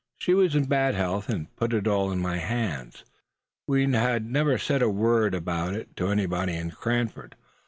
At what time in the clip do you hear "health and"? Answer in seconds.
0.95-1.55